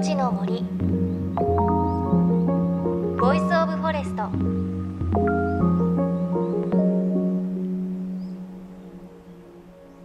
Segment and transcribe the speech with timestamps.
[0.00, 0.62] ちの森。
[3.20, 4.30] ボイスオブフォレスト。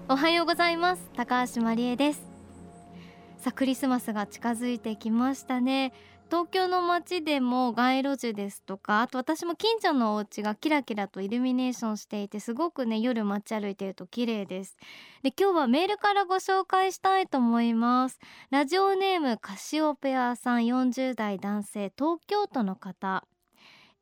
[0.10, 1.10] おはようございます。
[1.16, 2.22] 高橋真理恵です。
[3.38, 5.94] さあクリスマスが近づいてきましたね。
[6.28, 14.76] 東京の街でも街路樹ですとかあと私も近所のお家がキラキラとイルミネーションしていてすごくね夜街歩いてると綺麗です。
[15.22, 18.20] で今日はメールからご紹介したいと思います。
[18.50, 23.24] ラジオネームカシオペアさん40代男性東京都の方。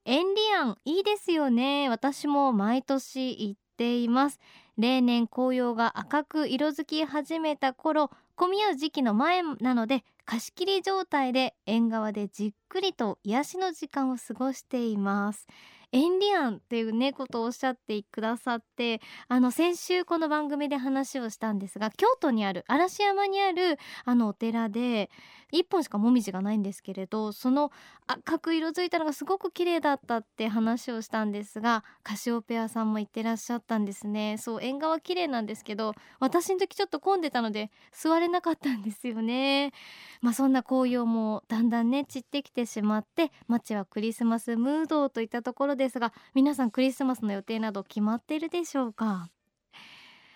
[0.06, 1.90] エンリアンいいですよね。
[1.90, 4.40] 私も毎年行っています。
[4.78, 15.48] 例年紅葉が赤く色づき始めた頃混み合う時期の前なので貸し切り状態で縁側でじっくりと癒しの時間を過ごしています。
[15.92, 25.12] エンリアンっていうねことをおっしゃってくださってあの先週この番組で話をしたんですが京都にある嵐山にあるあのお寺で
[25.54, 27.72] 1本しかもみじがないんですけれどその
[28.08, 34.38] 赤く色づいたのがすごく綺麗だったって話をしたんですがカシオペアさんも言ってらっしゃったんですね。
[34.38, 39.72] そう縁側綺麗なんですけど私の時ちょっと混んでたので座れなかったんですよね。
[40.22, 49.30] まあそんな紅葉もだんだんね散ってきてしまって街はクリスマスムードといったところですが皆さんクリスマスの予定など決まっているでしょうか？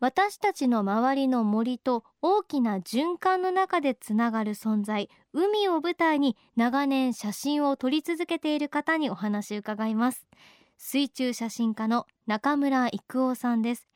[0.00, 5.10] 私たちの周りの森と大きな循環の中でつながる存在。
[5.32, 10.28] 海を舞台に長年写真を撮り続けている方にお話を伺います。
[10.76, 13.88] 水中写真家の中村育夫さんです。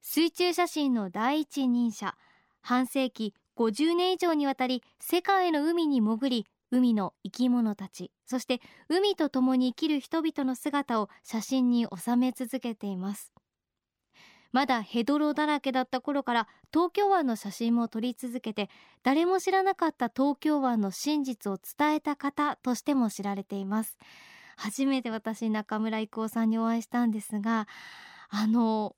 [0.00, 2.14] 水中写真の第一人者。
[2.60, 13.32] 半世紀50年以上にわたり世界の海に潜り海の生き物たちそして海と共に生きる人々の姿を写真に収め続けています。
[14.52, 18.70] まだヘドロだらけだった頃から東京湾の写真も撮り続けて
[19.02, 23.98] 誰も知らなかった東京湾の真実を伝えた方としても知られています。
[24.56, 27.68] 初めて私中村郁夫さんにお会いしたんですが
[28.28, 28.96] あの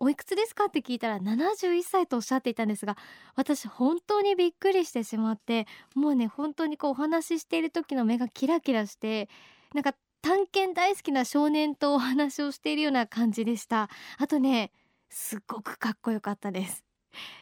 [0.00, 2.96] おいくつですかって聞いたら71歳とおっしゃっていたんですが
[3.34, 9.30] 私本当にびっくりしてしまってもうね本当にこうお話ししている時の目がキラキラして
[9.74, 13.88] なんか探検大好きな少年とお話をしているような感じでした。
[14.18, 14.72] あとね
[15.08, 16.84] すっごくかっこよかったです。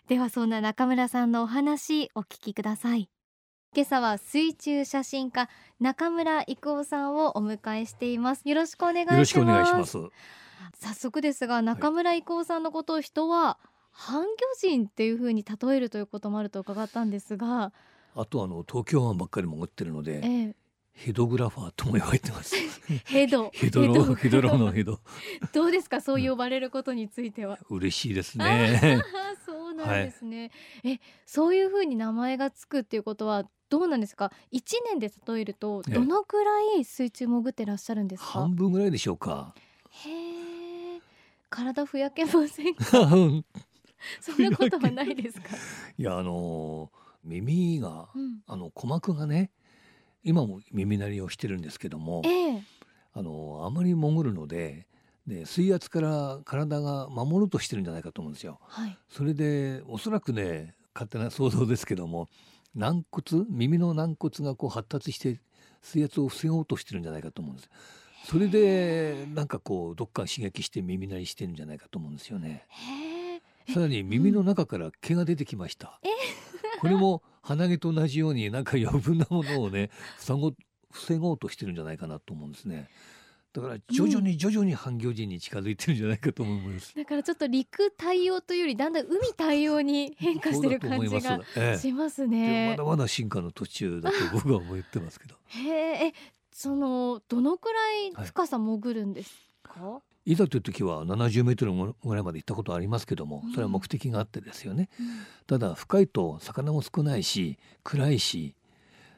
[0.09, 3.09] ではそんな中村さんのお話お聞きください。
[3.75, 5.49] 今朝は水中写真家
[5.81, 8.49] 中村郁夫さんをお迎えしています。
[8.49, 9.15] よろしくお願いします。
[9.15, 9.99] よろしくお願いします。
[10.75, 13.59] 早速ですが中村郁夫さんのことを人は
[13.91, 14.29] 半魚
[14.59, 17.73] 人っていう風に例えるということもあると伺ったんですが。
[18.15, 20.57] あとあの東京湾ばっかり潜ってるので、ええ、
[20.97, 22.57] ヘドグラファーとも言われてます。
[23.05, 23.51] ヘド。
[23.53, 25.01] ヘドロ、ヘドロの ヘド。
[25.53, 27.59] どうですか、そう呼ばれることについては。
[27.69, 29.03] うん、嬉しいですね。
[29.45, 30.51] そうなんですね。
[30.83, 33.45] はい、え、そういう風に名前がつくっていうことは。
[33.69, 34.31] どうなんですか？
[34.53, 38.27] 一年で例えるとどのくらい水中潜ってらっしゃるんですか？
[38.27, 39.57] 半分ぐらいでしょうか
[39.91, 40.09] へ
[40.97, 41.01] え
[41.51, 42.85] 体ふやけませんか？
[44.21, 45.49] そんなことはないですか？
[45.99, 46.93] いやあの
[47.25, 49.51] 耳が、うん、あの鼓膜がね
[50.27, 52.63] 今も耳鳴りをしてるんですけども、ええ、
[53.15, 54.89] あのあまり潜るので
[55.25, 58.59] で水圧から体が守ろうとしてるんじゃないかと思うんですよ。
[58.63, 62.29] はい、それでおそらくね勝手な想像ですけども
[62.75, 65.41] 軟骨耳の軟骨がこう発達して
[65.81, 67.71] 水圧を防ごうとしてるんじゃないかと思うんです。
[68.25, 72.67] それでなんかこうどっか刺激して耳鳴りしてるんじゃないかと思うんですよね。
[73.73, 76.01] さらに耳の中から毛が出てきました。
[76.81, 80.55] これも鼻毛と同じようになんか余分なものをね 防ご
[80.91, 82.89] 防ごうとしてるんじゃないかなと思うんですね。
[83.53, 91.21] だから徐々に徐々に半魚人に近づいてるんじゃないかと思います、うん、だからちょっと陸対応というよりだんだん海対応に変化してる感じが
[91.79, 95.37] しますね、ええ、まだまだ進化の途中だと僕は思ってますけど。
[95.47, 96.15] へえ。
[96.53, 99.46] そのどのくらい深さ潜るんです
[100.25, 105.07] いいざという時は70メートルぐらいまで行ったことありますけどもそれは目的があってですよね、うん、
[105.47, 108.57] ただ深いと魚も少ないし暗いし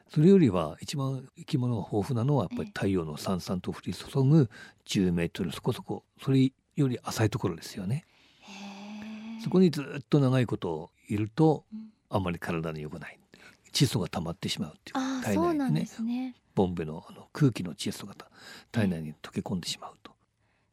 [0.09, 4.49] それよりは一番生き物が豊富なのはやっぱり太陽のさんさんと降り注ぐ
[4.87, 6.03] 10メートルそこそこ。
[6.21, 8.05] それより浅いところですよね。
[9.43, 11.63] そこにずっと長いこといると
[12.09, 13.19] あんまり体に良くない。
[13.71, 16.35] 窒素が溜まってしまうっていう体内にねね。
[16.55, 18.15] ボンベのあの空気の窒素が
[18.71, 20.11] 体内に溶け込んでしまうと。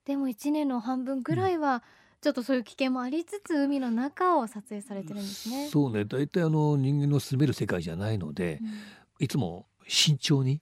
[0.06, 1.82] でも1年の半分ぐらいは、
[2.22, 5.68] ちょっとそういう危険もありつつ海の中を撮影されてるんですね。
[5.68, 6.04] そうね。
[6.04, 10.60] 大体あの人間の住める世界じゃないので、うん、いつも慎重に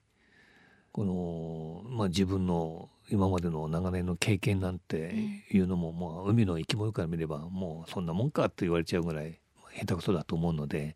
[0.91, 5.13] この、まあ、自分の今までの長年の経験なんて
[5.51, 9.39] いうのも、まあ、海の生き物から見ればもうそんなもんかって言われちゃうぐらい
[9.77, 10.95] 下手くそだと思うので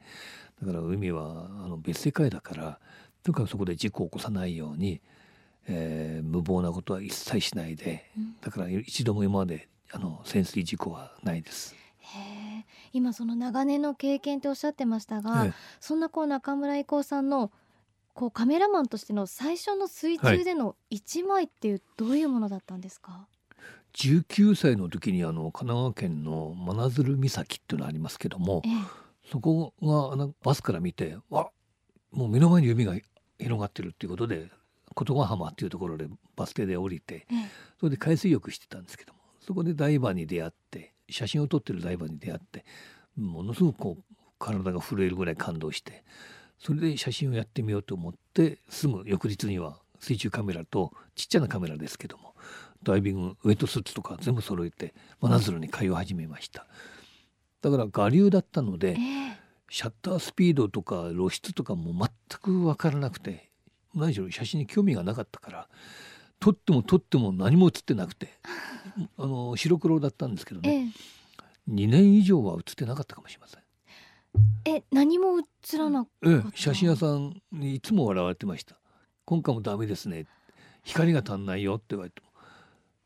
[0.62, 2.80] だから海はあの別世界だから
[3.24, 5.02] とにかくそこで事故を起こさないように、
[5.68, 8.10] えー、無謀なことは一切しないで、
[8.42, 11.76] だから一度も今まであの潜水事故はないです。
[12.92, 17.52] 今その長年の経験っておっしゃってましたが、そんなこう中村郁夫さんの
[18.14, 23.28] こうカメラマンとしての最初の水中での一枚っていうどういうものだったんですか、
[23.94, 28.72] 19歳の時にあの神奈川県の真鶴岬っていうのありますけども、ええ、
[29.32, 31.52] そこがバスから見てわ
[32.12, 32.96] もう目の前に海が
[33.38, 34.50] 広がってるっていうことで
[35.06, 37.26] 琴ヶ浜っていうところでバス停で降りて、
[37.80, 42.66] それで海水浴してたんですけどもそこでダイバーに出会って写真を撮ってるダイバーに出会って
[43.16, 46.04] ものすごくこう体が震えるぐらい感動して
[46.60, 52.36] それで写真をやってみようと思ってすぐ翌日には水中カメラとちっちゃなカメラですけども
[52.84, 56.68] ダイビングウェットスーツとか全部揃えて真鶴に通い始めました
[57.62, 58.96] だから我流だったので、
[59.70, 63.49] シャッタースピードとか露出とかも全く分からなくて
[63.96, 65.68] 何しろ写真に興味がなかったから
[66.40, 68.30] 撮っても撮っても何も写ってなくて
[69.18, 70.94] あの白黒だったんですけどね、
[71.68, 73.60] えー、2年以上は写ってなかったかもしれません。
[74.66, 78.78] え何も映らなかった、ええ、写真屋さんにいつも笑われてました。
[79.26, 80.28] 今回もダメですね。
[80.84, 82.30] 光が足んないよって言われても。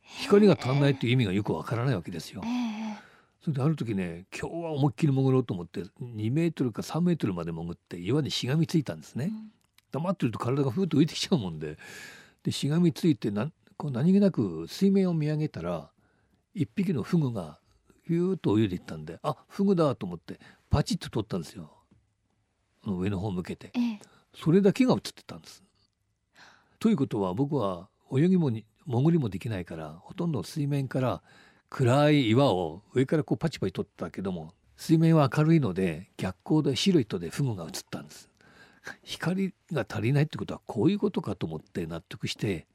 [0.01, 2.43] 光が足んないっていう意味がよくわからないわけですよ。
[3.41, 9.25] それである時ね今日は思いっきり潜ろうと思って2メートルか3メートルまで潜って岩にしがみついたんですね。
[9.25, 9.51] うん、
[9.93, 11.77] 黙ってると体がふーっと浮いてきちゃうもんで。
[12.43, 15.89] でしがみついてなこう何気なく水面を見上げたら
[16.53, 17.57] 一匹のフグが
[18.05, 21.71] ヒューッと泳いでいったんであフグだと思ってパチッと取ったんですよ。
[22.85, 23.99] 上の方向けて、ええ、
[24.35, 25.63] それだけが映ってたんです。
[26.79, 31.21] ということは僕は泳ぎもに潜りもできないからほとんど水面から
[31.69, 38.29] 暗い岩を上からこうパチパチ取ったけども水面は明るいので逆光で白い糸でフグが映ったんです
[39.03, 42.67] 光が足りないってことはこういうことかと思って納得して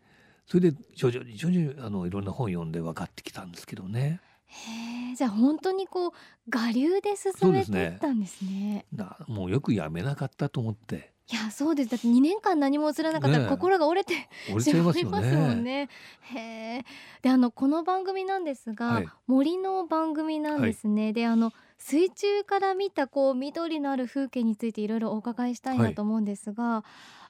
[0.47, 4.21] それで徐々に徐々にあのいろんな本読んで分かってきたんですけどね。
[4.47, 6.13] へえじゃあ本当にこう
[6.51, 8.87] 我流で進めていったんですね。
[8.91, 11.13] すねもうよくやめなかったと思って。
[11.31, 11.91] いやそうです。
[11.91, 15.91] だって2年間何も映らなかったら心が折れて、ね、しまいますもんね。
[16.23, 16.39] へ
[16.79, 16.85] え。
[17.21, 21.05] であのこの番組なんですが、はい、森の番組なんですね。
[21.05, 26.83] はい、であの水中から見たこう緑のある風景についていろいろお伺いしたいなと思うんですが、はい、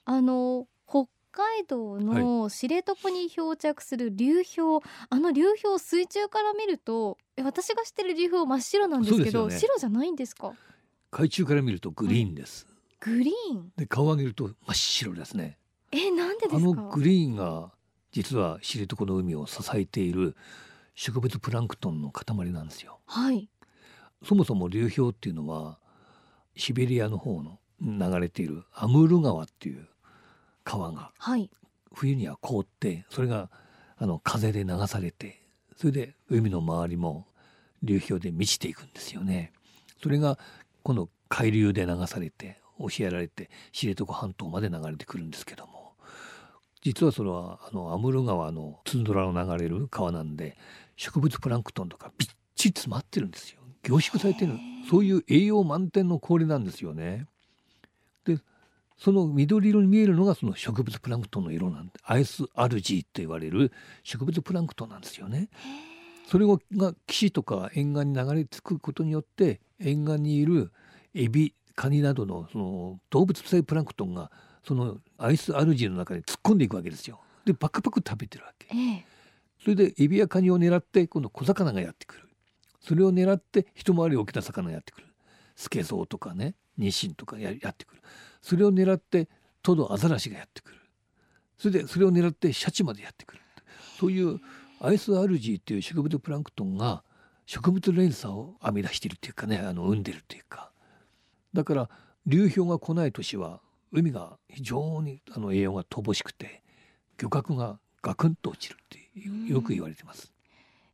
[0.05, 10.53] あの北海道の知床に漂着する流氷、あの流氷水中から見ると私が知ってる流氷真っ白なんですけど、ね、白じゃないんですか？
[11.11, 12.65] 海中から見るとグリーンです、
[12.99, 13.71] グリーン。
[13.77, 15.57] で顔を上げると真っ白ですね。
[15.91, 17.71] えなんであのグリーンが
[18.11, 20.35] 実は知床の海を支えている
[20.95, 22.99] 植物プランクトンの塊なんですよ。
[23.05, 23.49] はい。
[24.23, 25.79] そもそも流氷っていうのは
[26.55, 29.87] シベリアの方の流れているアムール川っていう
[30.65, 31.49] 川が、はい、
[31.93, 33.49] 冬には凍ってそれが
[33.97, 35.41] あの風で流されて
[35.77, 37.27] それで海の周りも
[37.81, 39.53] 流氷で満ちていくんですよね。
[40.03, 40.37] それが
[40.83, 45.79] この海流で流されて教えられて知床半島まで流れてくるんですけども。
[46.81, 50.57] 実はそれはあのアムル川のツンドラの流れる川なんで
[50.95, 53.59] 植物プランクトンとかびっちり詰まってるんですよ。
[53.83, 54.53] 凝縮されてる。
[54.89, 57.27] そういう栄養満点の氷なんですよね。
[58.25, 58.39] で
[58.97, 63.71] その緑色に見えるのがその植物プランクトンの色なんでアイスアルジーと言われる
[64.03, 65.49] 植物プランクトンなんですよね。
[66.27, 70.71] それが岸とか沿岸に流れ着くことによって沿岸にいる
[71.13, 74.29] エビカニなどのその動物性プランクトンが
[74.67, 77.21] そのアイスアルジーの中に突っ込んでいくわけですよ。
[77.45, 78.67] でパクパク食べてるわけ。
[79.63, 82.29] それでエビやカニを狙って今度小魚がやってくる。
[82.81, 85.07] それを狙って一回り大きな魚がやってくる。
[85.55, 88.01] スケソウとかねニシンとかやってくる。
[88.41, 89.29] それを狙って
[89.63, 90.77] トドアザラシがやってくる
[91.57, 93.41] それでそれを狙ってシャチまでやってくる
[93.99, 94.39] そういう
[94.81, 97.03] アイスアルジーっていう植物プランクトンが
[97.45, 100.71] 植物連鎖を編み出しているっていうかねあの生んでるっていうか
[101.53, 101.89] だから
[102.25, 106.61] 流氷が来ない年は海が非常にあの栄養が乏しくて
[107.17, 110.31] 漁獲がガクンと落ちるってよく言われてます。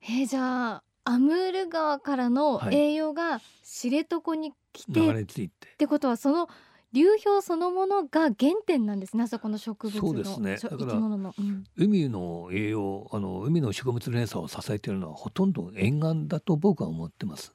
[0.01, 5.67] えー、じゃあアムール川からの栄養が知床に来て、はい、流れ着いて。
[5.67, 6.49] ってことはその
[6.93, 8.33] 流氷そのものが原
[8.65, 10.57] 点なんですねあそこの植物のそうですね。
[10.57, 17.53] だから、の、うん、海の栄養あの海の植物連鎖を支えているのはほとんど沿岸だと僕は思ってます。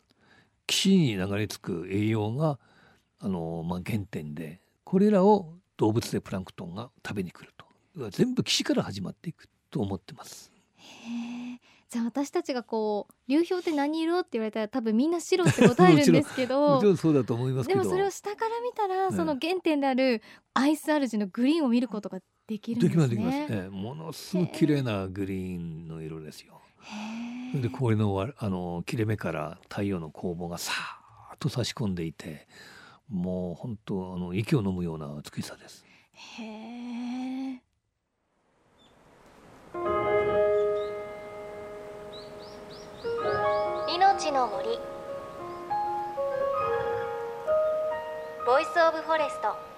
[0.66, 2.58] 岸に流れ着く栄養が
[3.20, 7.66] あの、まあ、原点でこれらを動物でプランクトンが食べに来ると。
[8.10, 10.52] 全部岸から始まっていくと思ってます。
[10.76, 16.76] へじゃあ私たちがこう流氷って何色って言われたら多分みんな白って答えるんですけど。
[16.76, 20.22] もちろんそうだと思いますでもそれを下から見たら、その原点である
[20.54, 23.08] アイスアルジのグリーンを見ることができるんですね。
[23.08, 26.60] できますできます、ええ、ものすごく綺麗なグリーンの色ですよ。
[27.54, 32.46] で氷のあの切れ目から太陽の光芒がさーっと差し込んでいて
[33.10, 35.84] もう本当あの息を飲むような美しさです。
[36.12, 37.60] へえ。
[43.94, 44.78] 命の森
[48.46, 49.70] ボイスオブフォレスト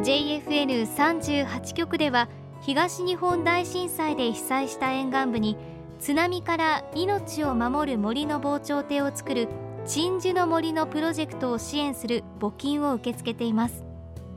[0.00, 2.28] JFN38 局では
[2.60, 5.56] 東日本大震災で被災した沿岸部に
[6.00, 9.48] 津波から命を守る森の防潮堤を作る
[9.84, 13.84] 鎮守の森のプロジェクトを支援する募金を受け付けています。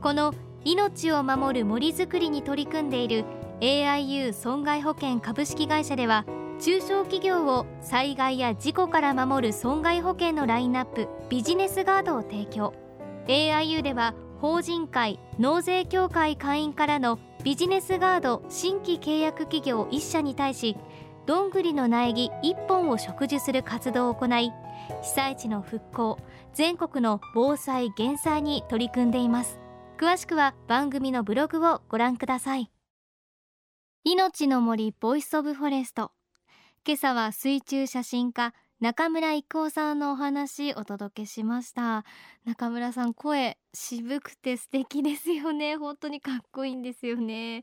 [0.00, 3.24] この命を守る森づくりに取り組んでいる
[3.60, 6.24] AIU 損害保険株式会社では
[6.60, 12.72] 中小企業を災害や事故から守る損害保険のラインナップビジネスガードを提供。
[13.26, 20.76] AIU では法人会納税協会会員からのビジネスガード新規契約企業1社に対し
[21.26, 24.52] どんぐりの苗木1本を植樹する活動を行い
[25.02, 26.18] 被災地の復興
[26.52, 29.60] 全国の防災減災に取り組んでいます。
[29.98, 32.70] 詳しくは番組のブログをご覧ください。
[34.04, 36.10] いのちの森 Voice of Forest。
[36.84, 42.04] 今朝は水中写真家中村征夫さんのお話お届けしました。
[42.44, 45.76] 中村さん声渋くて素敵ですよね。
[45.76, 47.62] 本当にかっこいいんですよね。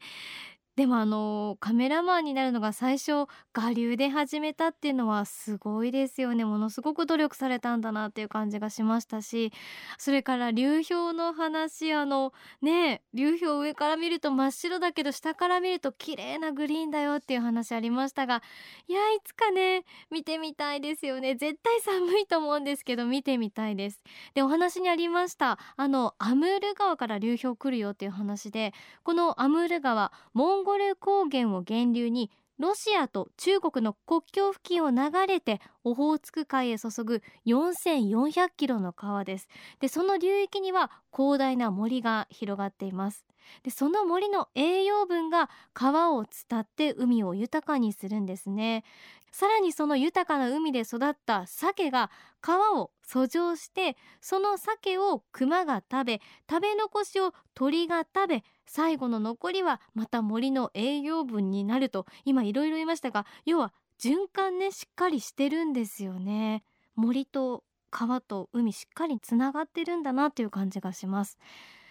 [0.79, 6.45] でもあのカメラマンになるのが最初我流で始めたっていうのはすごいですよね。
[6.45, 9.51] ものすごく努力されたんだなっていう感じがしましたし
[9.97, 12.31] それから流氷の話あの
[12.61, 18.41] ね流氷上から見ると真っ白だけど下から見ると綺麗なグリーンだよっていう話ありましたが
[18.87, 21.35] いやいつかね見てみたいですよね。
[21.35, 24.01] 絶対寒いと思うんですけど見てみたいです。
[24.33, 34.97] でお話にありましたあのアムール川から流氷来るよっていう話でこのアムール川モンゴル高原を源流にロシアと中国の国境付近を流
[35.27, 39.47] れてオホーツク海へ注ぐ4400キロの川です。
[39.79, 43.25] でその流域には広大な森が広がっています。
[43.63, 48.83] でその森の栄養分が川を伝って海を豊かにするんですね。
[49.31, 52.09] さらにその豊かな海で育った鮭が
[52.41, 66.63] 川を遡上してその鮭を熊が食べ食べ残しを鳥が食べ最後の残りはまた森の栄養分になると今いろいろ言いましたが要は循環ねしっかりしてるんですよね。
[66.95, 71.39] 森と川と海しっかりつながってるんだなという感じがします。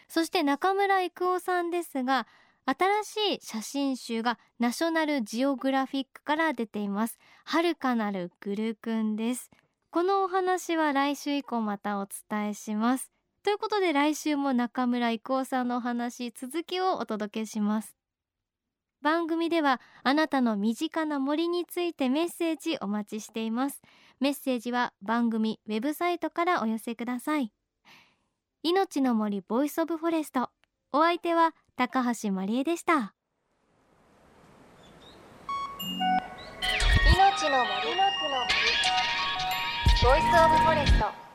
[0.09, 2.29] そして中村郁夫さんですが
[2.65, 7.19] 新しい写真集がナショナルジオグラフィックから出ています。
[7.45, 9.51] 遥かなるグルクンです。
[9.91, 13.18] このお話は来週以降またお伝えします。
[13.49, 17.97] ということで来週も中村征夫さんのお話続きをお届けします。
[19.01, 23.81] 番組ではあなたの身近な森についてメッセージお待ちしています。
[24.21, 27.51] メッセージは番組ウェブサイトからお寄せください。
[28.63, 30.51] いのちの森 Voice of Forest。
[30.93, 33.15] お相手は高橋万里恵でした。
[37.15, 37.97] 命の森。
[40.05, 41.28] ボイスオブフォレスト